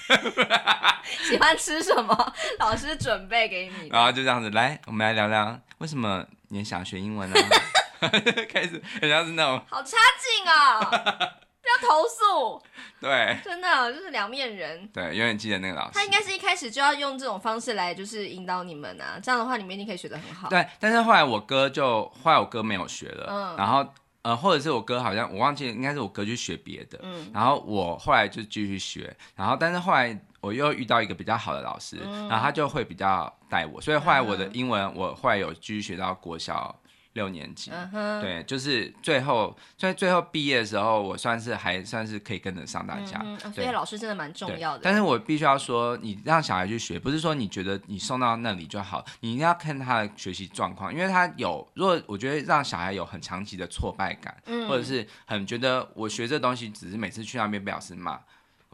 [1.24, 2.34] 喜欢吃什么？
[2.60, 3.88] 老师准备给你。
[3.88, 7.36] 然后就这样子，来，我们来聊聊为什么你想学英文呢？
[8.52, 11.47] 开始，人家是那种好差劲啊、哦！
[11.68, 12.64] 不要投诉。
[13.02, 14.88] 对，真的就是两面人。
[14.94, 15.92] 对，永远记得那个老师。
[15.94, 19.20] 他应该是一开始就要用这种方式来，就是引导你们啊。
[19.22, 20.50] 这样的话，你们一定可以学得很好。
[20.50, 23.28] 对，但是后来我哥就，后来我哥没有学了。
[23.30, 23.56] 嗯。
[23.58, 23.86] 然后。
[24.24, 36.78] 呃，或者是我哥好像我忘记了，应该是我哥去学别的，嗯，然后我后来就继续学，然后但是后来我又遇到一个比较好的老师，嗯，然后他就会比较带我，所以后来我的英文我后来有继续学到国小。
[37.18, 43.20] 六年级，嗯，对，就是最后所以最后毕业的时候，我算是还算是可以跟得上大家。
[43.52, 44.82] 所以老师真的蛮重要的。
[44.84, 58.20] 但是我必须要说，你让小孩去学，不是说你觉得你送到那里就好，你一定要看他的学习状况，因为他有，如果我觉得让小孩有很长期的挫败感，嗯，或者是很觉得我学这东西只是每次去那边被老师骂，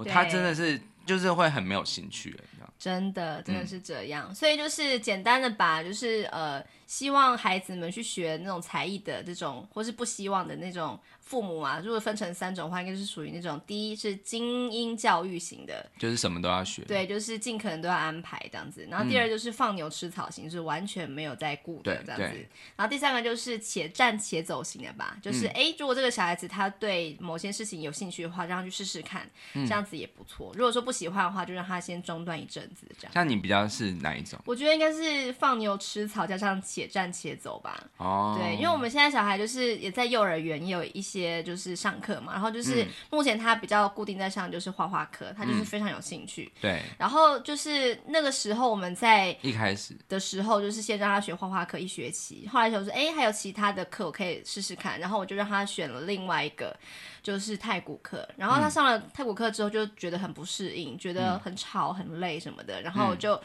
[0.05, 2.37] 他真的是就是会很没有兴趣，
[2.77, 6.63] 真的真的是这样，嗯、所以就是简单的把就是呃。
[6.85, 18.85] 希望孩子们去学那种才艺的这种，或是不希望的那种父母啊，如果分成三种的话，应该是属于那种第一是精英教育型的，就是什么都要学，对，就是尽可能都要安排这样子。
[18.91, 22.37] 然后第二就是放牛吃草型，是完全没有在顾的这样子。
[22.75, 30.51] 然后第三个就是且战且走型的吧，就是哎、嗯，如果这个小孩子他对某些事情有兴趣的话，让他去试试看，这样子也不错。
[30.53, 33.13] 如果说不喜欢的话，就让他先中断一阵子这样。
[33.13, 34.39] 像你比较是哪一种？
[34.45, 36.83] 我觉得应该是放牛吃草加上且。
[36.93, 37.83] 战且走吧。
[37.97, 46.51] 哦，对，因为我们现在小孩就是也在幼儿园，也有一些就是上课嘛，然后就是目前他比较固定在上就是画画课，他就是非常有兴趣。
[46.57, 56.77] 嗯、对，然后就是那个时候我们在一开始的时候，就是先让他学画画课一学期，后来就说哎还有其他的课我可以试试看，然后我就让他选了另外一个
[57.23, 63.41] 就是太古课，然后他上了太古课之后就觉得很不适应，觉得很吵很累什么的，然后就。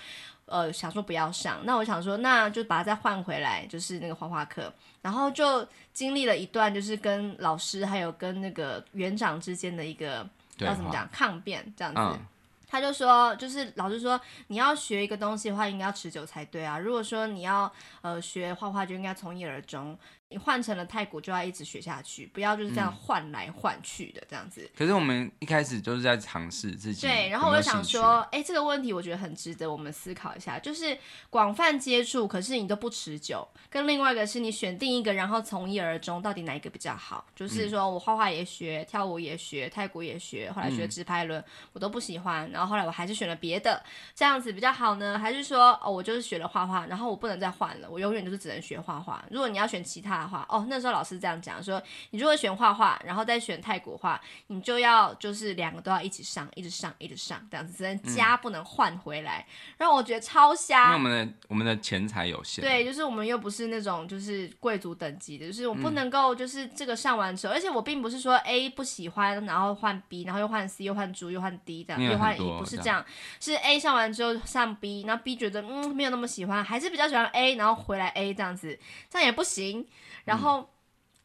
[0.50, 12.00] 呃，想说不要上，那我想说，那就把它再换回来，就是那个画画课，然后就经历了一段，就是跟老师还有跟那个园长之间的一个要怎么讲抗辩这样子。
[12.00, 12.18] 嗯。
[12.66, 16.78] 他就说，就是老师说，你要学一个东西的话，应该要持久才对啊。
[16.78, 19.98] 如果说你要呃学画画，就应该从一而终。
[20.30, 24.70] 你换成了泰国，就要一直学下去，不要就是这样换来换去的这样子。
[24.76, 27.06] 可是我们一开始就是在尝试自己。
[27.06, 30.98] 对，然后我就想说，哎、欸，这个问题我觉得很值得我们思考一下，就是
[31.30, 37.24] 广泛接触，可是你都不持久，跟另外一个是你选定一个，然后从一而终，到底哪一个比较好？
[37.34, 43.82] 就是说我画画也学，跳舞也学，泰国也学，后来学直拍轮，我都不喜欢，然后后来我还是选了别的，
[44.14, 45.18] 这样子比较好呢？
[45.18, 49.24] 还是说，哦，我就是学了画画，然后我不能再换了，我永远就是只能学画画？
[49.30, 50.17] 如果你要选其他。
[50.26, 60.86] 画哦，那时候老师这样讲说，你如果选画画，然后再选泰国画，你就要就是两个都要一起上，一直上，一直上，这样子只能加不能换回来，让、嗯、我觉得超瞎。
[60.86, 73.04] 因为我们的我们的钱财有限，对，就是我们又不是那种就是贵族等级的，就是我不能够就是这个上完之后，嗯、而且我并不是说 A 不喜欢，然后换 B，然后又换 C，又换 D，又换 D 这样，又换 E，不是这样，
[73.40, 78.78] 是 A 上完之后上 B，然后 B 觉得嗯没有那么喜欢，还是比较喜欢 A，然后回来 A 这样子，
[79.10, 79.86] 这样也不行。
[80.28, 80.68] 然后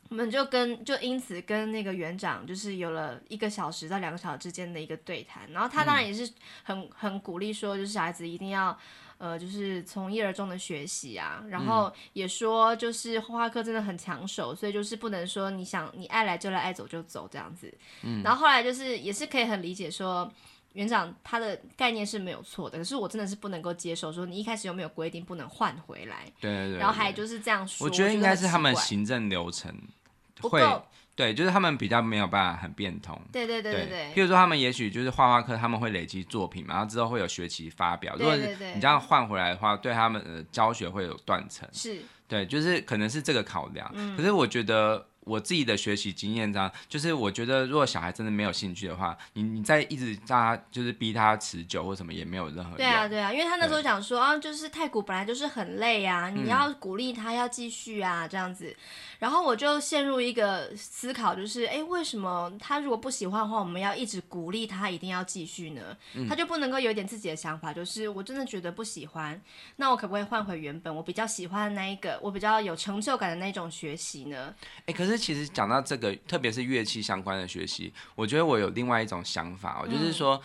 [0.09, 6.31] 我们就跟就因此跟那个园长就是有了一个小时到两个小时之间的一个对谈，然后他当然也是
[6.63, 8.77] 很很鼓励说，就是小孩子一定要
[9.17, 17.73] 呃就是从一而终的学习啊，然后也说就是画画课真的很抢手，所以就是不能说你想你爱来就来爱走就走这样子。
[18.03, 20.31] 嗯，然后后来就是也是可以很理解说。
[20.73, 29.71] 园长他的概念是没有错的，可是我真的是不能够接受，说你一开始又没有规定不能换回来，对对对，然后还就是这样说，我觉得应该是他们行政流程
[30.41, 30.61] 会，
[31.15, 34.11] 对，就是他们比较没有办法很变通，对对对对对。
[34.15, 45.05] 譬如说他们也许就是画画课他们会累积作品嘛，然后之后会有学期发表，如果你这样换回来的话，对他们的教学会有断层，是，对，就是可能是这个考量，嗯，可是我觉得。
[45.25, 52.77] 我自己的学习经验，这样就是我觉得，如果小孩真的没有兴趣的话，你你再一直让他就是逼他持久或什么也没有任何用。
[52.77, 58.75] 对啊，对啊，因为他那时候讲说啊，就是太古本来就是很累啊，你要鼓励他要继续啊，这样子。
[59.19, 65.81] 然后我就陷入一个思考，就是哎，为什么他如果不喜欢的话，我们要一直鼓励他一定要继续呢？
[66.27, 69.41] 他就不能够有一点自己的想法，就是我真的觉得不喜欢，
[69.77, 74.53] 那我可不可以换回原本我比较喜欢的那一个，我比较有成就感的那种学习呢？
[74.85, 75.12] 哎，可是。
[75.17, 80.41] 其实讲到这个，特别是乐器相关的学习，我觉得我有另外一种想法，哦，就是说，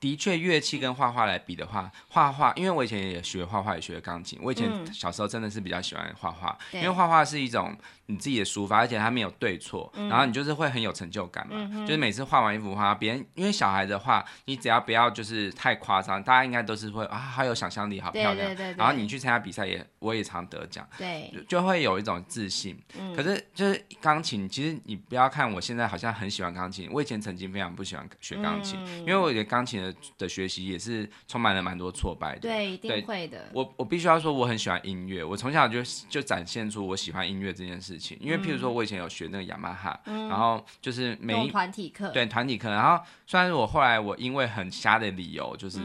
[0.00, 4.38] 的确，乐器跟画画来比的话，画画，因为我以前也学画画，也学钢琴。
[4.42, 7.76] 我以前小时候真的是比较喜欢画画，嗯、因为画画是一种
[8.12, 11.56] 你自己的抒发，而且它没有对错，嗯、然后你就是会很有成就感嘛。
[11.72, 18.36] 嗯、就是每次画完一幅画，别人因为小孩的画，你只要不要就是太夸张，大家应该都是会啊，好有想象力，好漂亮。
[18.36, 22.78] 对对对对，然后你去参加比赛也，我也常得奖，对就，就会有一种自信。
[22.98, 29.94] 嗯、可是就是钢琴，其实你不要看我现在好像很喜欢钢琴，我以前曾经非常不喜欢学钢琴，嗯、因为我觉得钢琴的。
[30.18, 33.48] 的学习也是充满了蛮多挫败的，对，一定会的。
[33.52, 38.01] 我我必须要说，我很喜欢音乐，我从小就就展现出我喜欢音乐这件事情。
[38.20, 42.68] 因为譬如说，我以前有学那个雅马哈，然后就是每一团体课，对团体课。
[42.68, 43.02] 然后
[43.32, 45.78] 虽然我后来我因为很瞎的理由，就是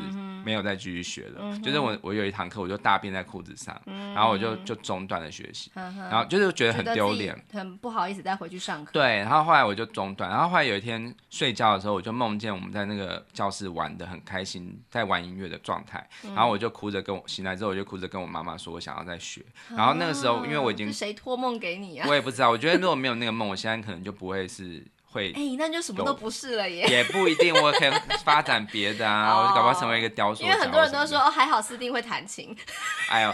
[0.43, 1.39] 没有再继续学了。
[1.39, 8.91] 嗯、就是我我有一堂课，我就大便在裤子上，嗯、然后我就就中断了学习，嗯、然后就是觉得很丢脸，很不好意思再回去上课。
[8.91, 19.41] 对，然后后来我就中断，然后后来有一天睡觉的时候，我就梦见我们在那个教室玩的很开心，在玩音乐的状态，嗯、然后我就哭着跟我醒来之后，我就哭着跟我妈妈说，我想要再学。
[19.69, 22.09] 然后那个时候，因为我已经谁托梦给你啊？
[22.09, 22.49] 我也不知道。
[22.49, 24.85] 我觉得如果没有那个梦，我现在可能就不会是。
[25.09, 26.85] 会哎、欸，那就什么都不是了耶。
[26.87, 27.91] 也不一定，我可以
[28.23, 30.43] 发展别的啊，我就搞不好成为一个雕塑。
[30.43, 32.55] 因为很多人都说哦，还好斯丁会弹琴。
[33.09, 33.33] 哎呦，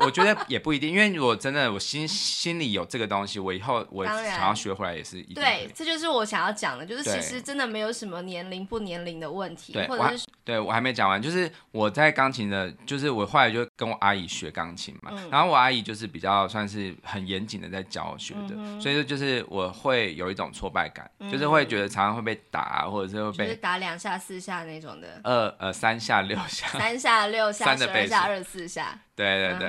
[0.00, 5.34] 我觉得也不一定，因为如果真的我心心里有这个东西，我以后我想要学回来也是一。
[5.34, 29.68] 对，这就是我想要讲的，就是其实真的没有什么年龄不年龄的问题，对或者是对我还没讲完，就是我在钢琴的，就是我后来就跟我阿姨学钢琴嘛，嗯、然后我阿姨就是比较算是很严谨的在教学的，嗯、所以说就是我会有一种挫败感，嗯、就是会觉得常常会被打，或者是会被就是打两下四下那种的，二呃三下六下，三下六下， 十二下二十四下，对对对，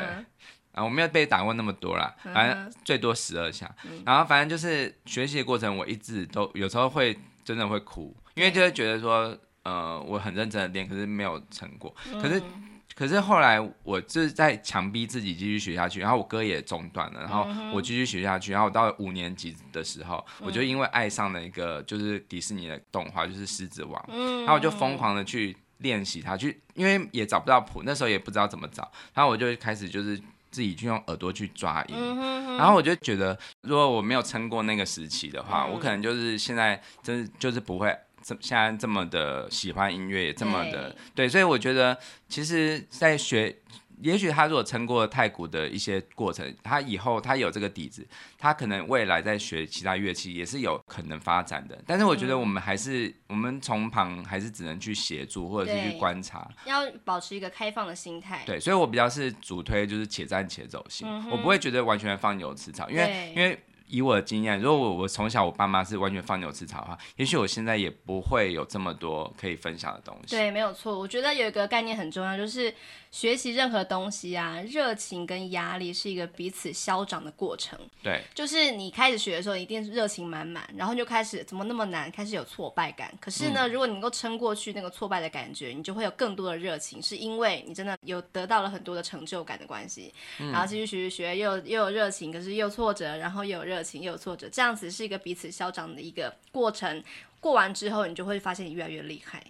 [0.74, 9.38] 啊、我没有被打过那么多啦，反正最多十二下，嗯、然后反正就是学习的过程，我一直都有时候会真的会哭，因为就会觉得说。
[9.66, 11.92] 呃，我很认真的练，可是没有成果。
[12.22, 30.18] 可是，嗯、可是后来我就是在强逼自己继续学下去，然后我歌也中断了，然后我继续学下去，然后我到了五年级的时候，嗯、我就因为爱上了一个就是迪士尼的动画，就是狮子王，嗯、然后我就疯狂的去练习它，去因为也找不到谱，那时候也不知道怎么找，然后我就开始就是
[30.50, 37.94] 自己去用耳朵去抓音，嗯、然后我就觉得，如果我没有撑过那个时期的话，嗯、我可能就是现在真就是不会。
[38.26, 41.96] 这现在这么的喜欢音乐，也这么的对，对，所以我觉得，
[42.28, 43.56] 其实，在学，
[44.02, 48.04] 也许他如果撑过太古的一些过程，他以后他有这个底子，
[48.40, 51.80] 他可能未来在学其他乐器也是有可能发展的。
[51.86, 58.42] 但是我觉得我们还是，嗯、我们从旁还是只能去协助或者是去观察，要保持一个开放的心态。
[58.44, 63.56] 对，所以我比较是主推就是且战且走型，嗯、我不会觉得完全放牛吃草，因为因为。
[63.88, 70.36] 以我的经验，如果我我从小我爸妈是完全放牛吃草的话，也许我现在也不会有这么多可以分享的东西。
[70.36, 70.98] 对，没有错。
[70.98, 72.74] 我觉得有一个概念很重要，就是
[73.12, 77.78] 学习任何东西啊，热情跟压力是一个彼此消长的过程。
[78.02, 83.14] 对，就是你开始学的时候，一定是热情满满，然后就开始怎么那么难，开始有挫败感。
[83.22, 90.12] 可是呢，嗯、如果你能够撑过去那个挫败的感觉，你就会有更多的热情，是因为你真的有得到了很多的成就感的关系。
[90.40, 93.75] 嗯、然后继续学学学，又又有热情，可是又挫折，然后又有热。
[93.76, 97.04] 热情也有挫折，这样子是一个彼此消长的一个过程。
[97.42, 99.44] 过完之后，你就会发现你越来越厉害。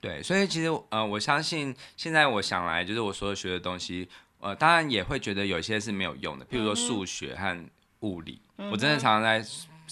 [0.00, 4.08] 对，所以其实呃，我相信现在我想来，就是我所有学的东西，
[4.40, 7.64] 呃，当然也会觉得有些是没有用的，譬如说数学和
[8.00, 9.48] 物理，嗯、我真的常常在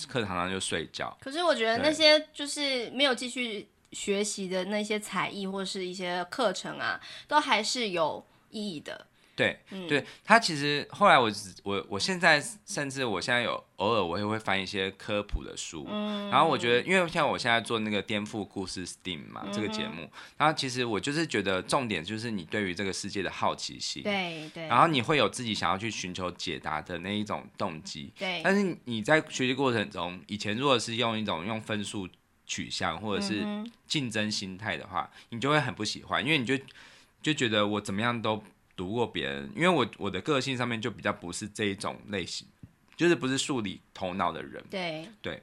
[0.07, 1.16] 课堂上就睡觉。
[1.20, 9.07] 可是我觉得那些就是没有继续学习的那些才艺或是一些课程啊，都还是有意义的。
[9.37, 11.31] 对，对他其实后来我
[11.62, 32.09] 我我现在甚至我现在有偶尔我也会翻一些科普的书，嗯、然后我觉得因为像我现在做那个颠覆故事 STEAM 嘛、嗯、这个节目，然后其实我就是觉得重点就是你对于这个世界的好奇心，对对，然后你会有自己想要去寻求解答的那一种动机，对，但是你在学习过程中，以前如果是用一种用分数
[32.46, 33.44] 取向或者是
[33.87, 36.59] 竞争心态的话，你就会很不喜欢，因为你就
[37.20, 38.42] 就觉得我怎么样都。
[38.77, 42.47] 读过别人，因为我我的个性上面就比较不是这一种类型，
[42.95, 44.62] 就是不是数理头脑的人。
[44.71, 45.43] 对对，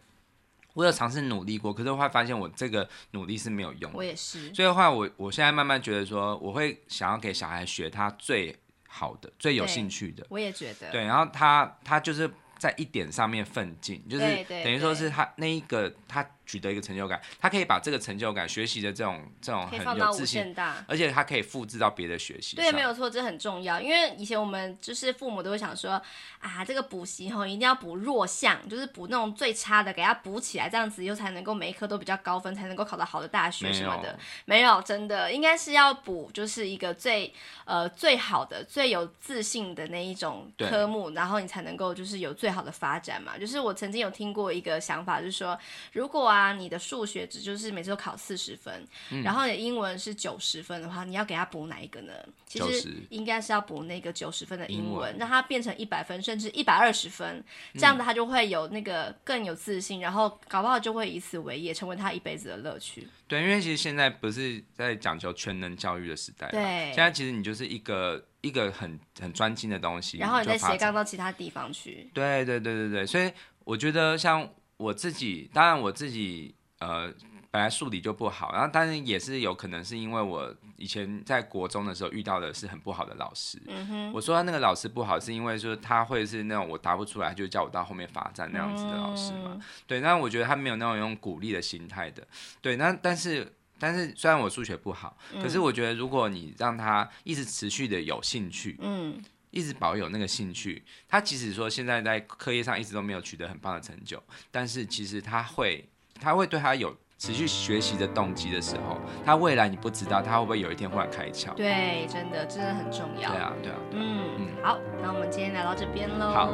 [0.74, 3.98] 我有尝试努力过，可是我会发现我这个努力是没有用的。
[3.98, 4.54] 我也是。
[4.54, 8.56] 所以的话，我我现在慢慢觉得说，我会想要给小孩学他最
[8.88, 10.26] 好的、最有兴趣的。
[10.30, 10.91] 我也觉得。
[10.91, 22.56] 对，然后他他就是在一点上面奋进，就是等于说是他那一个他取得一个成就感，他可以把这个成就感、学习的这种这种很有自信，大而且他可以复制到别的学习。
[22.56, 23.79] 对，没有错，这很重要。
[23.79, 26.01] 因为以前我们就是父母都会想说
[26.39, 34.20] 啊，这个补习吼一定要补弱项，就是补那种最差的，给他补起来，这样子以后才能够每一科都比较高分，才能够考到好的大学什么的。
[34.43, 43.38] 没有，真的应该是要补，就是一个最呃最好的、最有自信的那一种科目，然后你才能够就是有最好的发展嘛。
[43.38, 45.57] 就是我曾经有听过一个想法，就是说
[45.93, 46.32] 如果啊。
[46.53, 52.13] 你的数学只就是每次都考四十分，嗯，然后你的英文是九十分的话，你要给他补哪一个呢？
[52.47, 57.43] 其实应该是要补那个九十分的英文，英文让他变成一百分，甚至一百二十分，
[57.75, 63.07] 这样子他就会有那个更有自信，嗯，然后搞不好就会以此为业，成为他一辈子的乐趣。
[63.27, 66.61] 对，因为其实现在不是在讲求全能教育的时代，对，
[66.93, 72.09] 现在其实你就是一个一个很很专精的东西，然后你再斜杠到其他地方去。
[72.13, 73.31] 对对对对对，所以
[73.63, 74.49] 我觉得像。
[74.84, 77.09] 我自己当然我自己呃
[77.51, 83.61] 本来数理就不好，然后但是也是有可能是因为我以前在国中的时候遇到的是很不好的老师。
[83.67, 84.11] 嗯。
[84.11, 89.51] 我说他那个老师不好，是因为说他会是那种我答不出来就叫我到后面罚站那样子的老师嘛。
[89.53, 92.27] 嗯、对，那我觉得他没有那种用鼓励的心态的。
[92.59, 99.21] 对，那但是但是虽然我数学不好，可是我觉得如果你让他一直持续的有兴趣，嗯。
[99.54, 105.88] 一直保有那个兴趣，他即使说现在在课业上一直都没有取得很棒的成就，但是其实他会，
[106.20, 111.54] 他会对他有持续学习的动机的时候，他未来你不知道他会不会有一天忽然开窍。
[111.54, 113.30] 对，真的真的很重要。
[113.30, 113.78] 对啊，对啊。
[113.91, 116.32] 对啊嗯嗯，好，那我们今天来到这边喽。
[116.32, 116.47] 好。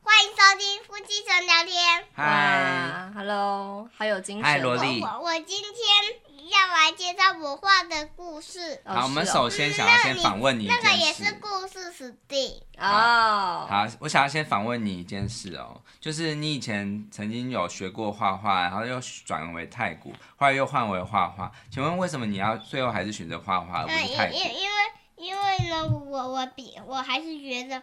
[0.00, 2.06] 欢迎收听夫妻纯聊天。
[2.14, 4.44] 嗨，Hello，好有精神。
[4.44, 5.02] 嗨，萝莉。
[5.02, 6.23] 我我今天。
[6.50, 8.82] 要来介绍我画的故事。
[8.84, 10.82] 好，我们首先想要先访问你一件事。
[10.84, 13.66] 那个也是故事史蒂哦。
[13.68, 21.50] 好，我想要先访问你一件事哦，就是你以前曾经有学过画画，然后又转为太古，后来又换为画画。
[21.70, 24.34] 请问为什么你要最后还是选择画画而不是太鼓？
[24.34, 24.76] 因因为
[25.16, 27.82] 因为呢，我我比我还是觉得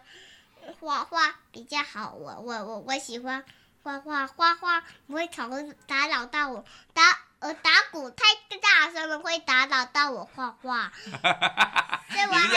[0.78, 2.14] 画画比较好。
[2.14, 3.44] 我我我我喜欢
[3.82, 5.48] 画画，画画不会吵
[5.88, 7.02] 打扰到我打。
[7.42, 8.24] 我打鼓太
[8.58, 12.48] 大声了，会打扰到我画画， 所以我还，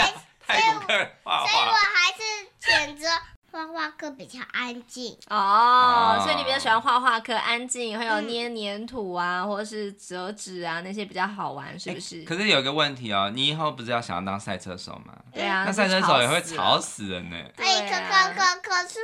[0.46, 2.22] 所以我，所以我还是
[2.60, 3.08] 选择
[3.50, 5.18] 画画课比较安静。
[5.28, 12.22] 哦，所以你比较喜欢画画课，安静，还有捏黏土啊，或者是折纸啊，那些比较好玩，是不是？
[12.22, 15.12] 可是有一个问题哦，你以后不是要想要当赛车手吗？
[15.34, 17.36] 对啊，那赛车手也会吵死人呢。
[17.56, 19.00] 对，可可可可是，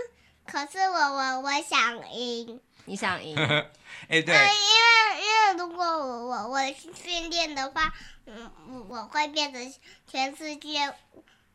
[0.47, 2.61] 可是我我我想赢。
[2.85, 3.37] 你想赢？
[4.09, 6.59] 哎，对，因为因为如果我我我
[6.95, 7.93] 训练的话，
[8.27, 8.51] 嗯，
[8.89, 9.75] 我会变成
[10.11, 10.93] 全世界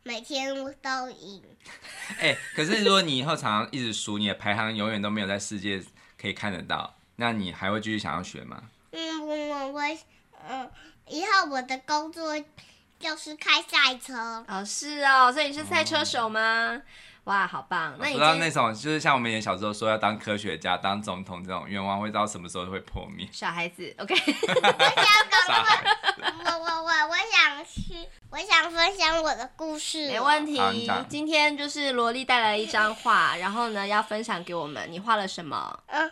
[0.04, 1.44] 每天都赢。
[2.20, 5.84] 哎，可是如果你以后常常一直输，你的排行永远都没有在世界
[6.20, 8.64] 可以看得到，那你还会继续想要学吗？
[8.92, 9.82] 嗯，我我
[10.48, 10.72] 嗯，
[11.08, 12.34] 以后我的工作
[12.98, 14.46] 就是开赛车。
[14.48, 16.74] 哦，是哦，所以你是赛车手吗？
[16.74, 16.84] 嗯
[17.28, 17.94] 哇，好棒！
[18.00, 23.28] 那你知道那种就是像我们以前小时候说要当科学家、当总统这种愿望，会到什么时候会破灭？
[23.34, 24.16] 小孩子，OK。
[26.46, 30.08] 我我我我想去，我想分享我的故事。
[30.08, 30.58] 没问题。
[31.10, 34.90] 今天就是萝莉带来了一张画，然后呢要分享给我们。
[34.90, 35.78] 你画了什么？
[35.88, 36.10] 嗯，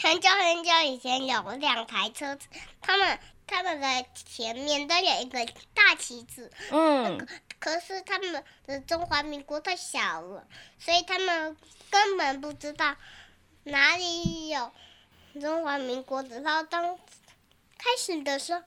[0.00, 2.46] 很久很久以前有两台车子，
[2.80, 6.50] 他们他们的前面都有一个大旗子。
[6.70, 7.18] 嗯。
[7.18, 7.26] 那个
[7.58, 10.46] 可是他们的中华民国太小了，
[10.78, 11.56] 所以他们
[11.90, 12.94] 根本不知道
[13.64, 14.70] 哪里有
[15.40, 16.40] 中华民国的。
[16.40, 16.98] 然后当
[17.78, 18.62] 开始的时候，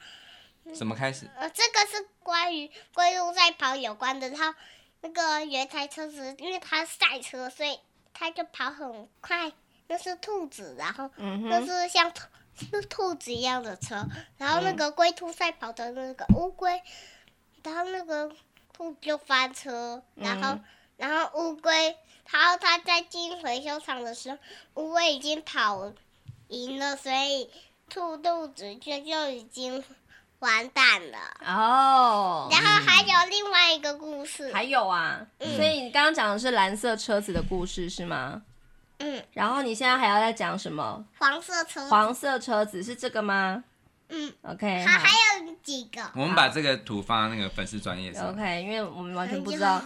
[0.74, 1.30] 怎么开始？
[1.36, 4.30] 呃，这个是关于龟兔赛跑有关的。
[4.30, 4.60] 然后
[5.02, 7.80] 那个有一台车子，因为它赛车，所以
[8.14, 9.52] 它就跑很快。
[9.90, 12.26] 那是兔子，然后那是像兔
[12.58, 14.06] 是兔子一样的车。
[14.38, 16.82] 然后那个龟兔赛跑的那个乌龟，
[17.64, 18.32] 然后那个。
[18.74, 20.64] 兔就翻车，然后，嗯、
[20.98, 21.98] 然后乌龟，
[22.30, 24.38] 然后它在进回收场的时候，
[24.76, 25.92] 乌龟已经跑
[26.50, 27.50] 赢了，所以
[27.90, 29.84] 兔兔子就就已经
[30.38, 31.18] 完蛋了。
[31.44, 34.54] 哦，然后还有另外一个故事。
[34.54, 38.44] 还有啊，嗯、所以你刚刚讲的是蓝色车子的故事是吗？
[39.00, 39.24] 嗯。
[39.34, 41.06] 然后你现在还要再讲什么？
[41.18, 41.90] 黄色车子。
[41.90, 43.64] 黄色车子是这个吗？
[44.10, 46.02] 嗯，OK，还还有几个？
[46.16, 48.30] 我们把这个图放在那个粉丝专业上。
[48.30, 49.82] OK，因为我们完全不知道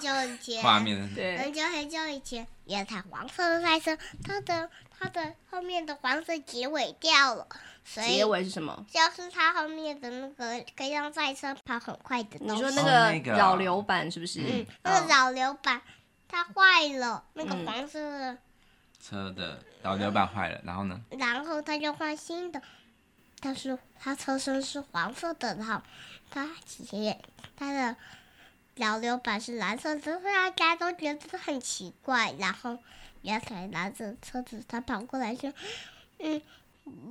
[0.61, 1.11] 画面。
[1.15, 7.47] 对，很久很久以前，有一台黄色的赛车，它的它的后面的黄色结尾掉了，
[7.83, 8.85] 所以结尾是什么？
[8.91, 12.53] 就是它后面的那个可以让赛车跑很快的东西。
[12.53, 14.39] 你说那个扰流板是不是？
[14.41, 15.81] 嗯，那个扰流板，
[16.27, 18.37] 它坏了，那个黄色的
[19.01, 21.01] 车的导流板坏了，然后呢？
[21.09, 22.61] 然后他就换新的，
[23.39, 25.81] 但是他车身是黄色的，然后
[26.29, 27.19] 他姐
[27.55, 27.95] 他的
[28.75, 32.33] 导流板是蓝色的，所以大家都觉得很奇怪。
[32.39, 32.77] 然后
[33.21, 35.51] 原来拿着车子，他跑过来说
[36.19, 36.41] ：“嗯，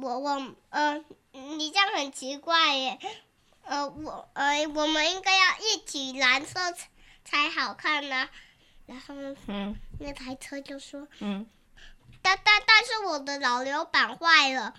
[0.01, 2.99] 我我呃，你这样很奇怪耶。”
[3.63, 6.89] 呃，我呃，我们应该要一起蓝色才
[7.25, 8.31] 才好看呢、啊。
[8.87, 9.15] 然后，
[9.47, 11.47] 嗯，那台车就说，嗯，
[12.23, 14.75] 但但但是我的老流板坏了，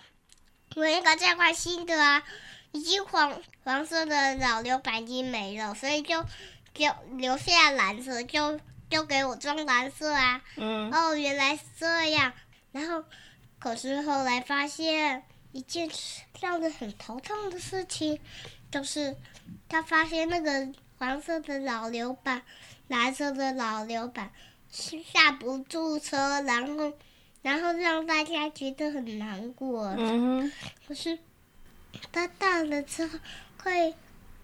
[0.76, 2.24] 我应该再换新的啊。
[2.72, 6.24] 已经黄黄色的老流板已经没了，所以就
[6.74, 6.88] 就
[7.18, 10.42] 留下蓝色，就就给我装蓝色啊。
[10.56, 12.32] 嗯，哦，原来是这样。
[12.72, 13.04] 然后，
[13.60, 15.90] 可是后来发现一件
[16.40, 18.20] 让人很头痛的事情。
[18.72, 19.18] 就是
[19.68, 22.42] 他发现那个黄色的老流板、
[22.88, 24.32] 蓝色的老流板
[24.72, 26.94] 是刹不住车，然后
[27.42, 29.88] 然后让大家觉得很难过。
[29.98, 30.52] 嗯哼。
[30.88, 31.18] 可是
[32.12, 33.18] 他到了之后，
[33.58, 33.96] 可以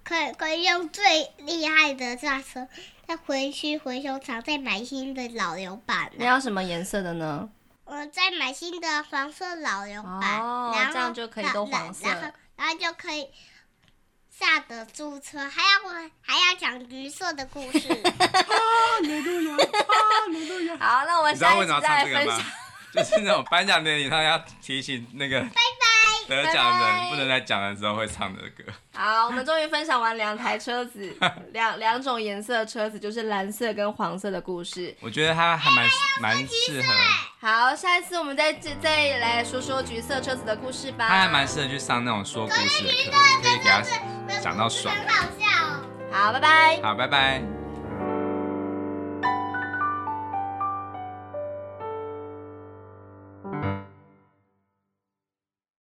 [0.04, 2.68] 可以可以用最厉害的刹车，
[3.08, 6.12] 再回去回收厂再买新的老油板。
[6.18, 7.50] 你要什么颜色的呢？
[7.86, 13.30] 我再买新的黄色老油板，哦，然后这样就可以都黄色，然后然后就可以。
[14.30, 15.89] 下得住车，还要我
[16.22, 17.80] 还要讲橘色的故事。
[20.80, 22.39] 好，那我们下一集再来分享。
[22.98, 25.39] 就是那种颁奖典礼上要提醒那个。
[25.39, 25.88] 拜拜。
[26.28, 28.66] 得奖人不能在讲的时候会唱的歌。
[28.93, 31.16] 好，我们终于分享完两台车子，
[31.54, 34.93] 两两种颜色的车子，就是蓝色跟黄色的故事。
[35.00, 35.89] 我觉得它还蛮
[36.20, 36.93] 蛮适合。
[37.39, 41.08] 好，下一次我们再再来说说橘色车子的故事吧。
[41.08, 43.82] 它还蛮适合去上那种说故事的课，可以给他
[44.41, 44.93] 讲到爽。
[44.93, 45.48] 很好笑。
[46.12, 46.82] 好，拜拜。
[46.82, 47.66] 好，拜拜。